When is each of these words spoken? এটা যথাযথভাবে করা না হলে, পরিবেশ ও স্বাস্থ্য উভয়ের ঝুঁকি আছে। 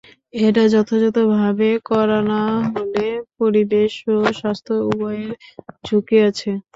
এটা 0.39 0.63
যথাযথভাবে 0.73 1.69
করা 1.89 2.19
না 2.31 2.41
হলে, 2.71 3.05
পরিবেশ 3.39 3.93
ও 4.09 4.39
স্বাস্থ্য 4.39 4.73
উভয়ের 4.87 5.31
ঝুঁকি 5.85 6.17
আছে। 6.27 6.49